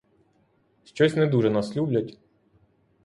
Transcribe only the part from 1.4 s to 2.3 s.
нас люблять.